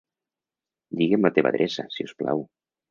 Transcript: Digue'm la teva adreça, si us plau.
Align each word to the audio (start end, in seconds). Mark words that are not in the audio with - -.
Digue'm 1.03 1.29
la 1.31 1.33
teva 1.39 1.53
adreça, 1.55 1.89
si 1.99 2.11
us 2.11 2.19
plau. 2.25 2.47